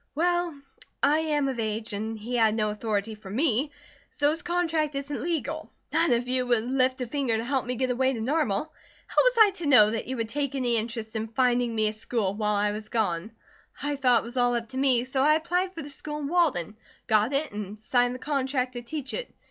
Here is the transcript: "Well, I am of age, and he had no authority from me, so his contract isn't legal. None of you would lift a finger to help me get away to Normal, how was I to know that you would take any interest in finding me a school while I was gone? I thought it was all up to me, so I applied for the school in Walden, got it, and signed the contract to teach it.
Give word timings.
"Well, 0.15 0.59
I 1.03 1.19
am 1.19 1.47
of 1.47 1.59
age, 1.59 1.93
and 1.93 2.17
he 2.17 2.37
had 2.37 2.55
no 2.55 2.71
authority 2.71 3.13
from 3.13 3.35
me, 3.35 3.69
so 4.09 4.31
his 4.31 4.41
contract 4.41 4.95
isn't 4.95 5.21
legal. 5.21 5.71
None 5.93 6.13
of 6.13 6.27
you 6.27 6.47
would 6.47 6.63
lift 6.63 7.01
a 7.01 7.05
finger 7.05 7.37
to 7.37 7.43
help 7.43 7.67
me 7.67 7.75
get 7.75 7.91
away 7.91 8.11
to 8.11 8.19
Normal, 8.19 8.63
how 9.05 9.21
was 9.23 9.37
I 9.39 9.51
to 9.57 9.67
know 9.67 9.91
that 9.91 10.07
you 10.07 10.17
would 10.17 10.27
take 10.29 10.55
any 10.55 10.77
interest 10.77 11.15
in 11.15 11.27
finding 11.27 11.75
me 11.75 11.87
a 11.87 11.93
school 11.93 12.33
while 12.33 12.55
I 12.55 12.71
was 12.71 12.89
gone? 12.89 13.29
I 13.83 13.95
thought 13.95 14.23
it 14.23 14.25
was 14.25 14.37
all 14.37 14.55
up 14.55 14.69
to 14.69 14.77
me, 14.77 15.03
so 15.03 15.21
I 15.21 15.35
applied 15.35 15.73
for 15.75 15.83
the 15.83 15.89
school 15.91 16.17
in 16.17 16.27
Walden, 16.29 16.77
got 17.05 17.31
it, 17.31 17.51
and 17.51 17.79
signed 17.79 18.15
the 18.15 18.17
contract 18.17 18.73
to 18.73 18.81
teach 18.81 19.13
it. 19.13 19.31